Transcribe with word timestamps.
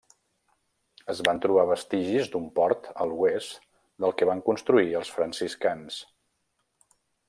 Es 1.13 1.19
van 1.27 1.41
trobar 1.43 1.65
vestigis 1.73 2.31
d'un 2.37 2.49
port 2.57 2.89
a 3.05 3.09
l'oest 3.11 3.63
del 4.07 4.19
que 4.23 4.33
van 4.33 4.45
construir 4.51 5.01
els 5.05 5.17
franciscans. 5.19 6.05